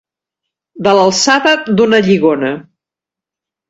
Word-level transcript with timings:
De 0.87 0.93
l'alçada 1.01 1.53
d'una 1.77 2.03
lligona. 2.11 2.55